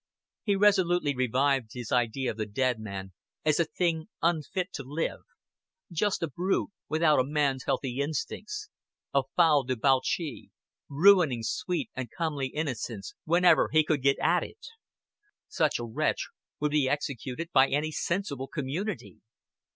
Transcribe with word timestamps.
He 0.41 0.55
resolutely 0.55 1.13
revived 1.15 1.73
his 1.73 1.91
idea 1.91 2.31
of 2.31 2.37
the 2.37 2.47
dead 2.47 2.79
man 2.79 3.13
as 3.45 3.59
a 3.59 3.65
thing 3.65 4.09
unfit 4.23 4.73
to 4.73 4.83
live 4.83 5.19
just 5.91 6.23
a 6.23 6.27
brute, 6.27 6.71
without 6.89 7.19
a 7.19 7.23
man's 7.23 7.65
healthy 7.65 7.99
instincts 7.99 8.69
a 9.13 9.21
foul 9.35 9.61
debauchee, 9.63 10.49
ruining 10.89 11.43
sweet 11.43 11.91
and 11.93 12.09
comely 12.09 12.47
innocence 12.47 13.13
whenever 13.25 13.69
he 13.71 13.83
could 13.83 14.01
get 14.01 14.17
at 14.17 14.41
it. 14.41 14.69
Such 15.47 15.77
a 15.77 15.85
wretch 15.85 16.29
would 16.59 16.71
be 16.71 16.89
executed 16.89 17.51
by 17.53 17.67
any 17.69 17.91
sensible 17.91 18.47
community. 18.47 19.19